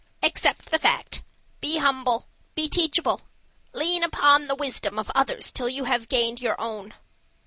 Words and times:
Accept 0.23 0.71
the 0.71 0.79
fact. 0.79 1.21
Be 1.59 1.77
humble 1.77 2.27
be 2.55 2.67
teachable. 2.67 3.21
Lean 3.71 4.01
upon 4.01 4.47
the 4.47 4.55
wisdom 4.55 4.97
of 4.97 5.11
others 5.13 5.51
till 5.51 5.69
you 5.69 5.83
have 5.83 6.09
gained 6.09 6.41
your 6.41 6.59
own." 6.59 6.95